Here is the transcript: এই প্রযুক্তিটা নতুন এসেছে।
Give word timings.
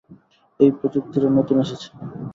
এই 0.59 0.69
প্রযুক্তিটা 0.77 1.29
নতুন 1.37 1.57
এসেছে। 1.63 1.87